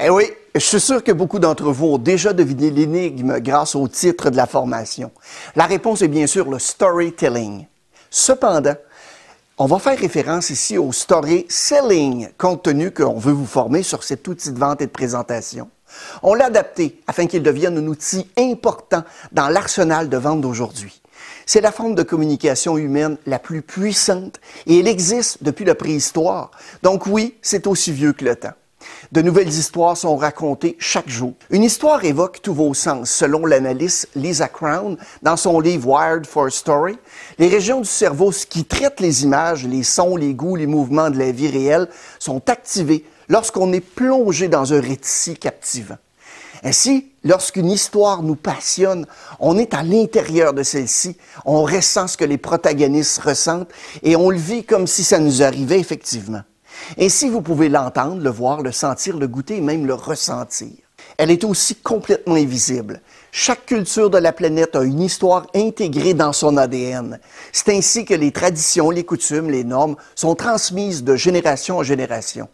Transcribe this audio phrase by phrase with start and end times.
[0.00, 3.88] Eh oui, je suis sûr que beaucoup d'entre vous ont déjà deviné l'énigme grâce au
[3.88, 5.10] titre de la formation.
[5.56, 7.66] La réponse est bien sûr le storytelling.
[8.08, 8.76] Cependant,
[9.58, 14.04] on va faire référence ici au story selling, compte tenu qu'on veut vous former sur
[14.04, 15.68] cet outil de vente et de présentation.
[16.22, 19.02] On l'a adapté afin qu'il devienne un outil important
[19.32, 21.02] dans l'arsenal de vente d'aujourd'hui.
[21.44, 26.52] C'est la forme de communication humaine la plus puissante et elle existe depuis la préhistoire.
[26.84, 28.54] Donc oui, c'est aussi vieux que le temps.
[29.10, 31.32] De nouvelles histoires sont racontées chaque jour.
[31.48, 36.52] Une histoire évoque tous vos sens, selon l'analyste Lisa Crown dans son livre Wired for
[36.52, 36.98] Story.
[37.38, 41.16] Les régions du cerveau qui traitent les images, les sons, les goûts, les mouvements de
[41.16, 45.96] la vie réelle sont activées lorsqu'on est plongé dans un récit captivant.
[46.62, 49.06] Ainsi, lorsqu'une histoire nous passionne,
[49.40, 53.70] on est à l'intérieur de celle-ci, on ressent ce que les protagonistes ressentent
[54.02, 56.42] et on le vit comme si ça nous arrivait effectivement.
[56.98, 60.68] Ainsi, vous pouvez l'entendre, le voir, le sentir, le goûter et même le ressentir.
[61.16, 63.00] Elle est aussi complètement invisible.
[63.32, 67.18] Chaque culture de la planète a une histoire intégrée dans son ADN.
[67.52, 72.48] C'est ainsi que les traditions, les coutumes, les normes sont transmises de génération en génération.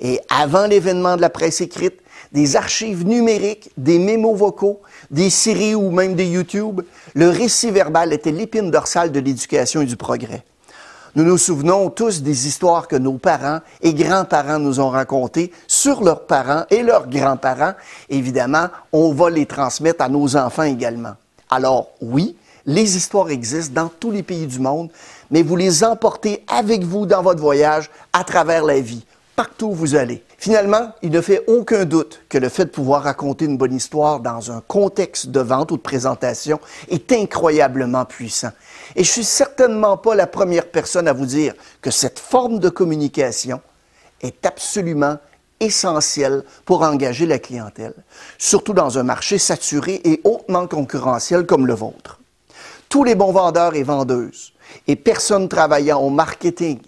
[0.00, 2.00] Et avant l'événement de la presse écrite,
[2.32, 6.80] des archives numériques, des mémos vocaux, des séries ou même des YouTube,
[7.14, 10.44] le récit verbal était l'épine dorsale de l'éducation et du progrès.
[11.14, 16.02] Nous nous souvenons tous des histoires que nos parents et grands-parents nous ont racontées sur
[16.02, 17.74] leurs parents et leurs grands-parents.
[18.08, 21.12] Évidemment, on va les transmettre à nos enfants également.
[21.50, 24.90] Alors oui, les histoires existent dans tous les pays du monde,
[25.30, 29.04] mais vous les emportez avec vous dans votre voyage à travers la vie,
[29.36, 30.22] partout où vous allez.
[30.38, 34.20] Finalement, il ne fait aucun doute que le fait de pouvoir raconter une bonne histoire
[34.20, 38.50] dans un contexte de vente ou de présentation est incroyablement puissant.
[38.96, 42.68] Et je suis certainement pas la première personne à vous dire que cette forme de
[42.68, 43.60] communication
[44.20, 45.18] est absolument
[45.60, 47.94] essentielle pour engager la clientèle,
[48.38, 52.18] surtout dans un marché saturé et hautement concurrentiel comme le vôtre.
[52.88, 54.52] Tous les bons vendeurs et vendeuses
[54.86, 56.80] et personnes travaillant au marketing,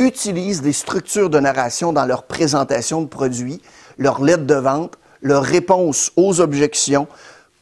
[0.00, 3.62] utilisent des structures de narration dans leur présentation de produits,
[3.98, 7.06] leur lettre de vente, leur réponse aux objections,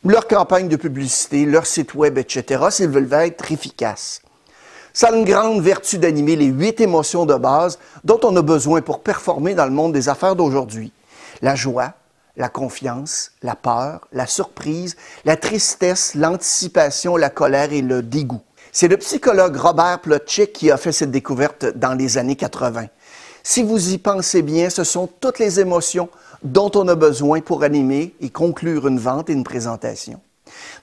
[0.04, 4.22] leur campagne de publicité, leur site web, etc., s'ils veulent être efficaces.
[4.92, 8.80] Ça a une grande vertu d'animer les huit émotions de base dont on a besoin
[8.80, 10.92] pour performer dans le monde des affaires d'aujourd'hui.
[11.42, 11.92] La joie,
[12.36, 18.42] la confiance, la peur, la surprise, la tristesse, l'anticipation, la colère et le dégoût.
[18.80, 22.86] C'est le psychologue Robert Plotchick qui a fait cette découverte dans les années 80.
[23.42, 26.08] Si vous y pensez bien, ce sont toutes les émotions
[26.44, 30.20] dont on a besoin pour animer et conclure une vente et une présentation.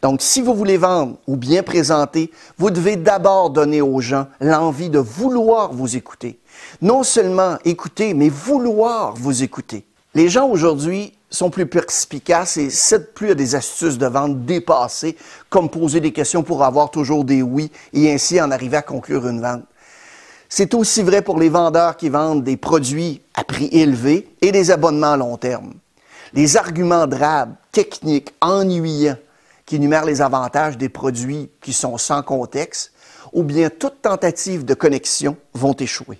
[0.01, 4.89] Donc, si vous voulez vendre ou bien présenter, vous devez d'abord donner aux gens l'envie
[4.89, 6.37] de vouloir vous écouter.
[6.81, 9.85] Non seulement écouter, mais vouloir vous écouter.
[10.15, 15.17] Les gens aujourd'hui sont plus perspicaces et cèdent plus à des astuces de vente dépassées,
[15.49, 19.27] comme poser des questions pour avoir toujours des oui et ainsi en arriver à conclure
[19.27, 19.63] une vente.
[20.49, 24.71] C'est aussi vrai pour les vendeurs qui vendent des produits à prix élevé et des
[24.71, 25.73] abonnements à long terme.
[26.33, 29.17] Les arguments drabes, techniques, ennuyants,
[29.65, 32.93] qui énumèrent les avantages des produits qui sont sans contexte,
[33.33, 36.19] ou bien toute tentative de connexion vont échouer.